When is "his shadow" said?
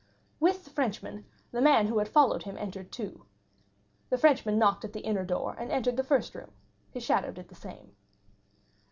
6.89-7.31